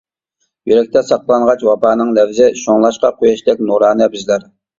يۈرەكتە 0.69 1.03
ساقلانغاچ 1.09 1.65
ۋاپانىڭ 1.67 2.09
لەۋزى، 2.19 2.49
شۇڭلاشقا 2.63 3.13
قۇياشتەك 3.21 3.63
نۇرانە 3.71 4.11
بىزلەر. 4.17 4.51